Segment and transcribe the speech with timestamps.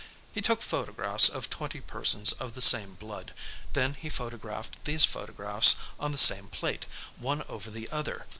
[0.33, 3.35] He took photographs of twenty persons of the same blood,
[3.73, 6.87] then he photographed these photographs on the same plate,
[7.19, 8.25] one over the other.